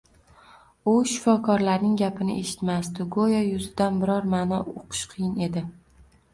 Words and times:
U 0.91 0.93
shifokorlarning 1.11 1.93
gapini 1.99 2.39
eshitmasdi 2.45 3.07
go`yo 3.19 3.45
yuzdan 3.51 4.03
biror 4.07 4.29
ma`no 4.35 4.63
uqish 4.75 5.07
qiyin 5.15 5.41
edi 5.51 5.67